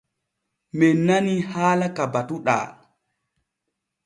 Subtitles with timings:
[0.79, 2.65] Men nanii haala ka batuɗaa.